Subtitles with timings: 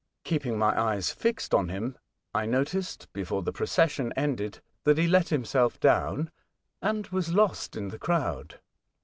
[0.23, 1.95] Keeping my eyes fixed on him,
[2.33, 6.31] I noticed, before the procession ended, bhat he let himself down,
[6.81, 8.55] and was lost in the 3rowd.